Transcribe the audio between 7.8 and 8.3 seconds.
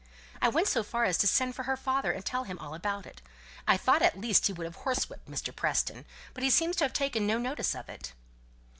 it."